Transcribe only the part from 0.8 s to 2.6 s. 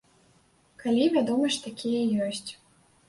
Калі, вядома ж, такія ёсць.